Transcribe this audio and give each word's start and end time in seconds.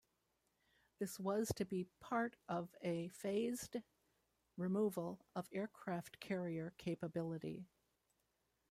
This 0.97 1.19
was 1.19 1.49
to 1.57 1.63
be 1.63 1.85
part 1.99 2.35
of 2.49 2.73
a 2.81 3.09
phased 3.09 3.75
removal 4.57 5.19
of 5.35 5.47
aircraft 5.51 6.19
carrier 6.19 6.73
capability. 6.79 7.67